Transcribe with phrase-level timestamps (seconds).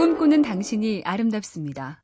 [0.00, 2.02] 꿈꾸는 당신이 아름답습니다.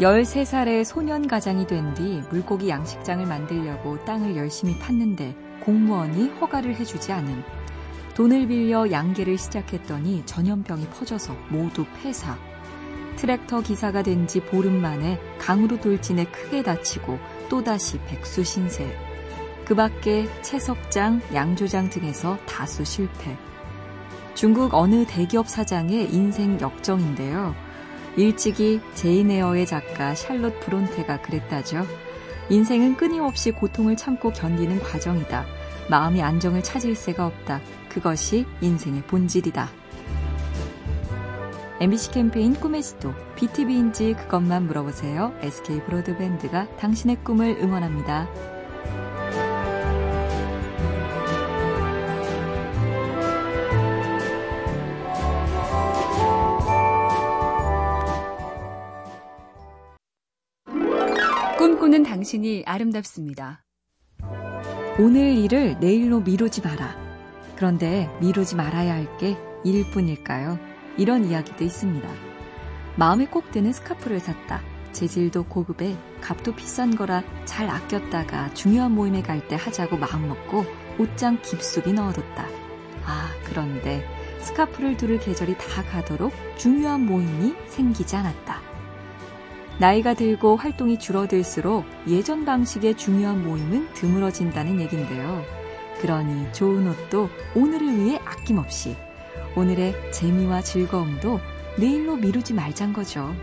[0.00, 5.34] 13살의 소년 가장이 된 뒤 물고기 양식장을 만들려고 땅을 열심히 팠는데
[5.64, 7.42] 공무원이 허가를 해주지 않은
[8.14, 12.36] 돈을 빌려 양계를 시작했더니 전염병이 퍼져서 모두 폐사.
[13.16, 18.94] 트랙터 기사가 된 지 보름 만에 강으로 돌진해 크게 다치고 또다시 백수 신세.
[19.64, 23.38] 그 밖에 채석장, 양조장 등에서 다수 실패.
[24.34, 27.54] 중국 어느 대기업 사장의 인생 역정인데요.
[28.16, 31.86] 일찍이 제이네어의 작가 샬롯 브론테가 그랬다죠.
[32.50, 35.44] 인생은 끊임없이 고통을 참고 견디는 과정이다.
[35.88, 37.60] 마음이 안정을 찾을 새가 없다.
[37.88, 39.68] 그것이 인생의 본질이다.
[41.80, 45.34] MBC 캠페인 꿈의 시도 BTV인지 그것만 물어보세요.
[45.40, 48.28] SK 브로드밴드가 당신의 꿈을 응원합니다.
[62.22, 63.64] 당신이 아름답습니다.
[65.00, 66.96] 오늘 일을 내일로 미루지 마라.
[67.56, 70.56] 그런데 미루지 말아야 할 게 일뿐일까요?
[70.98, 72.08] 이런 이야기도 있습니다.
[72.94, 74.62] 마음에 꼭 드는 스카프를 샀다.
[74.92, 80.64] 재질도 고급에 값도 비싼 거라 잘 아꼈다가 중요한 모임에 갈 때 하자고 마음먹고
[81.00, 82.46] 옷장 깊숙이 넣어뒀다.
[83.04, 84.06] 아, 그런데
[84.42, 88.71] 스카프를 두를 계절이 다 가도록 중요한 모임이 생기지 않았다.
[89.78, 95.42] 나이가 들고 활동이 줄어들수록 예전 방식의 중요한 모임은 드물어진다는 얘긴데요.
[96.00, 98.96] 그러니 좋은 옷도 오늘을 위해 아낌없이
[99.56, 101.40] 오늘의 재미와 즐거움도
[101.78, 103.34] 내일로 미루지 말잔 거죠.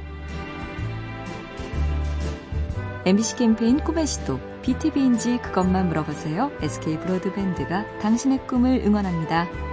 [3.05, 6.51] MBC 캠페인 꿈의 시도 BTV인지 그것만 물어보세요.
[6.61, 9.68] SK 브로드밴드가 당신의 꿈을 응원합니다.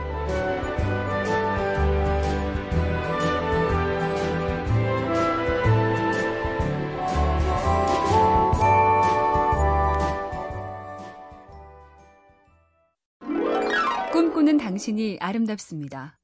[14.16, 16.18] 꿈꾸는 당신이 아름답습니다.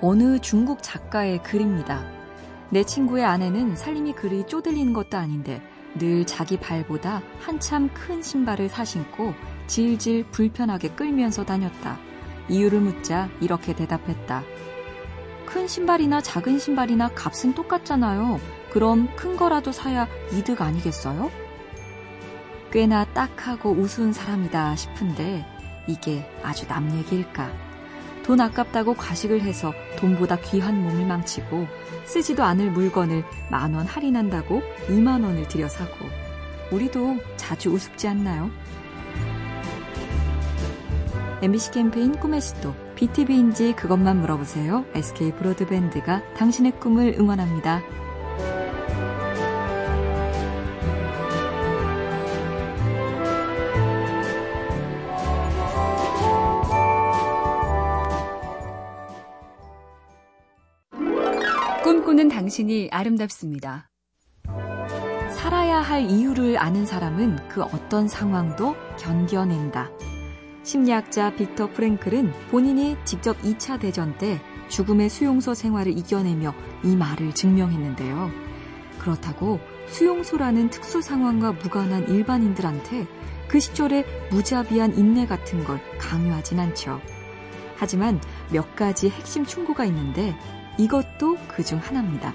[0.00, 2.02] 어느 중국 작가의 글입니다.
[2.70, 5.60] 내 친구의 아내는 살림이 그리 쪼들리는 것도 아닌데
[5.98, 9.34] 늘 자기 발보다 한참 큰 신발을 사신고
[9.66, 11.98] 질질 불편하게 끌면서 다녔다.
[12.48, 14.42] 이유를 묻자 이렇게 대답했다.
[15.44, 18.40] 큰 신발이나 작은 신발이나 값은 똑같잖아요.
[18.70, 21.30] 그럼 큰 거라도 사야 이득 아니겠어요?
[22.72, 25.55] 꽤나 딱하고 우스운 사람이다 싶은데
[25.86, 27.50] 이게 아주 남 얘기일까?
[28.24, 31.66] 돈 아깝다고 과식을 해서 돈보다 귀한 몸을 망치고
[32.06, 35.94] 쓰지도 않을 물건을 만 원 할인한다고 2만 원을 들여 사고
[36.72, 38.50] 우리도 자주 우습지 않나요?
[41.42, 44.84] MBC 캠페인 꿈의 시도 BTV인지 그것만 물어보세요.
[44.94, 47.82] SK 브로드밴드가 당신의 꿈을 응원합니다.
[62.36, 63.88] 당신이 아름답습니다.
[65.34, 69.88] 살아야 할 이유를 아는 사람은 그 어떤 상황도 견뎌낸다.
[70.62, 74.38] 심리학자 빅터 프랭클은 본인이 직접 2차 대전 때
[74.68, 76.52] 죽음의 수용소 생활을 이겨내며
[76.84, 78.30] 이 말을 증명했는데요.
[78.98, 83.06] 그렇다고 수용소라는 특수 상황과 무관한 일반인들한테
[83.48, 87.00] 그 시절의 무자비한 인내 같은 걸 강요하진 않죠.
[87.76, 88.20] 하지만
[88.52, 90.36] 몇 가지 핵심 충고가 있는데
[90.78, 92.32] 이것도 그 중 하나입니다.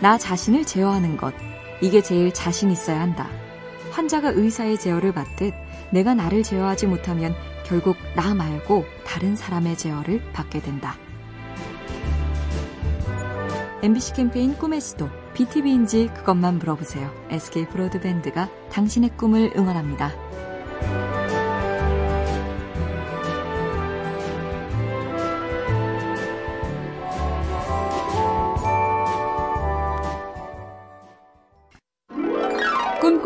[0.00, 1.34] 나 자신을 제어하는 것.
[1.80, 3.28] 이게 제일 자신 있어야 한다.
[3.90, 5.54] 환자가 의사의 제어를 받듯
[5.90, 7.34] 내가 나를 제어하지 못하면
[7.64, 10.96] 결국 나 말고 다른 사람의 제어를 받게 된다.
[13.82, 17.12] MBC 캠페인 꿈의 시도 BTV인지 그것만 물어보세요.
[17.30, 20.12] SK 브로드밴드가 당신의 꿈을 응원합니다.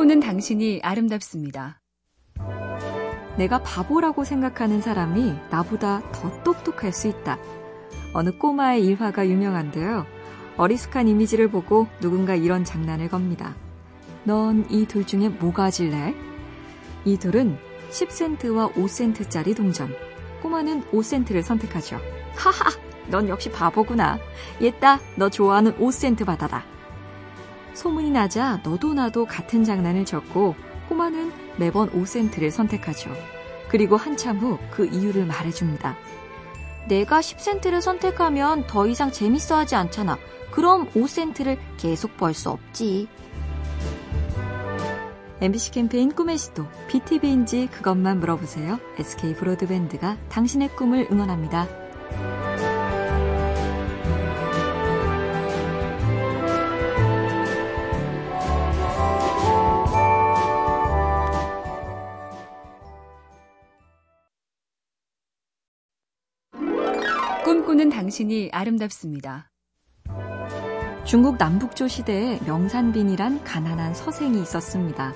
[0.02, 1.80] 꿈꾸는 당신이 아름답습니다.
[3.36, 7.38] 내가 바보라고 생각하는 사람이 나보다 더 똑똑할 수 있다.
[8.12, 10.04] 어느 꼬마의 일화가 유명한데요.
[10.56, 13.54] 어리숙한 이미지를 보고 누군가 이런 장난을 겁니다.
[14.24, 16.16] 넌 이 둘 중에 뭐 가 질래?
[17.04, 17.56] 이 둘은
[17.90, 19.94] 10센트와 5센트짜리 동전.
[20.42, 22.00] 꼬마는 5센트를 선택하죠.
[22.34, 22.70] 하하!
[23.08, 24.18] 넌 역시 바보구나.
[24.60, 26.71] 얘따, 너 좋아하는 5센트 받아라.
[27.74, 30.54] 소문이 나자 너도 나도 같은 장난을 쳤고
[30.88, 33.10] 꼬마는 매번 5센트를 선택하죠.
[33.68, 35.96] 그리고 한참 후 그 이유를 말해줍니다.
[36.88, 40.18] 내가 10센트를 선택하면 더 이상 재밌어 하지 않잖아.
[40.50, 43.08] 그럼 5센트를 계속 벌 수 없지.
[45.40, 48.78] MBC 캠페인 꿈의 시도 BTV인지 그것만 물어보세요.
[48.98, 51.66] SK 브로드밴드가 당신의 꿈을 응원합니다.
[68.12, 69.50] 당신이 아름답습니다.
[71.04, 75.14] 중국 남북조 시대에 명산빈이란 가난한 서생이 있었습니다.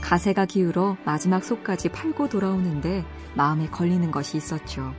[0.00, 3.04] 가세가 기울어 마지막 소까지 팔고 돌아오는데
[3.36, 4.92] 마음에 걸리는 것이 있었죠.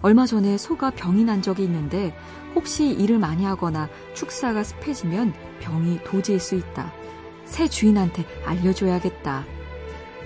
[0.00, 2.16] 얼마 전에 소가 병이 난 적이 있는데
[2.54, 6.94] 혹시 일을 많이 하거나 축사가 습해지면 병이 도질 수 있다.
[7.44, 9.44] 새 주인한테 알려줘야겠다.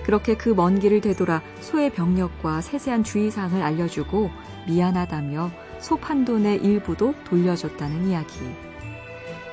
[0.05, 4.29] 그렇게 그 먼 길을 되돌아 소의 병력과 세세한 주의사항을 알려주고
[4.69, 8.39] 미안하다며 소 판돈의 일부도 돌려줬다는 이야기.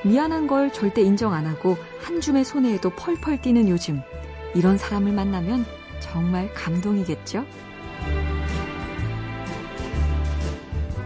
[0.03, 4.01] 미안한 걸 절대 인정 안 하고 한 줌의 손해에도 펄펄 뛰는 요즘.
[4.55, 5.65] 이런 사람을 만나면
[5.99, 7.45] 정말 감동이겠죠?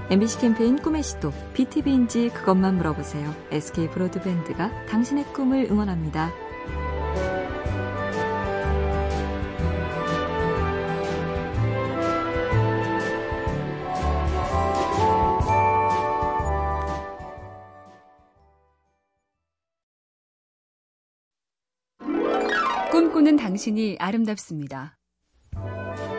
[0.09, 3.35] MBC 캠페인 꿈의 시도, BTV인지 그것만 물어보세요.
[3.51, 6.31] SK 브로드밴드가 당신의 꿈을 응원합니다.
[22.97, 24.97] 꿈꾸는 당신이 아름답습니다.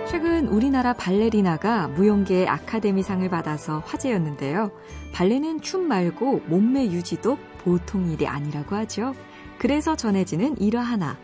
[0.09, 4.71] 최근 우리나라 발레리나가 무용계의 아카데미상을 받아서 화제였는데요.
[5.13, 9.17] 발레는 춤 말고 몸매 유지도 보통 일이 아니라고 하죠.
[9.59, 11.19] 그래서 전해지는 일화 하나.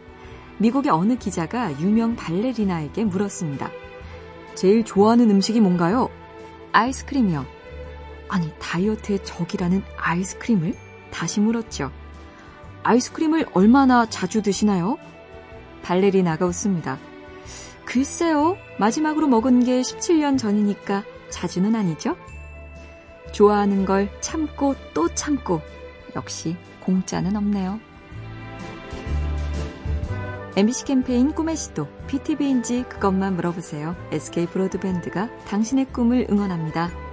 [0.58, 3.70] 미국의 어느 기자가 유명 발레리나에게 물었습니다.
[4.56, 6.08] 제일 좋아하는 음식이 뭔가요?
[6.72, 7.46] 아이스크림이요.
[8.28, 10.74] 아니, 다이어트의 적이라는 아이스크림을?
[11.12, 11.92] 다시 물었죠.
[12.82, 14.98] 아이스크림을 얼마나 자주 드시나요?
[15.84, 16.98] 발레리나가 웃습니다.
[17.84, 22.16] 글쎄요, 마지막으로 먹은 게 17년 전이니까 자주는 아니죠?
[23.32, 25.60] 좋아하는 걸 참고 또 참고,
[26.16, 27.78] 역시 공짜는 없네요.
[30.56, 33.96] MBC 캠페인 꿈의 시도, BTV인지 그것만 물어보세요.
[34.12, 37.03] SK 브로드밴드가 당신의 꿈을 응원합니다.